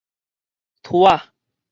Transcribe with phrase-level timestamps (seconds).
[0.81, 1.31] 鏟子